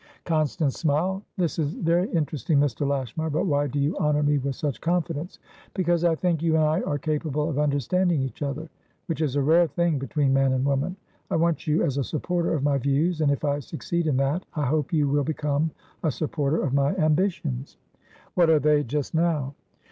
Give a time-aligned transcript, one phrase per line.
[0.25, 1.21] Constance smiled.
[1.37, 2.87] "This is very interesting, Mr.
[2.87, 3.29] Lashmar.
[3.29, 5.37] But why do you honour me with such confidence?"
[5.75, 8.67] "Because I think you and I are capable of understanding each other,
[9.05, 10.95] which is a rare thing between man and woman.
[11.29, 14.43] I want you as a supporter of my views, and, if I succeed in that,
[14.55, 15.69] I hope you will become
[16.01, 17.77] a supporter of my ambitions."
[18.33, 19.53] "What are they, just now?"